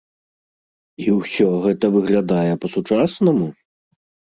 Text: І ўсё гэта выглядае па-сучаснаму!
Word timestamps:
І 1.05 1.13
ўсё 1.17 1.47
гэта 1.67 1.93
выглядае 1.97 2.51
па-сучаснаму! 2.65 3.47